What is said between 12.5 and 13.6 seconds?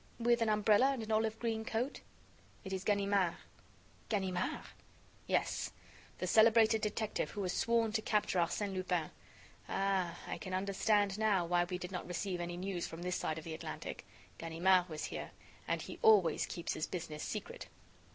news from this side of the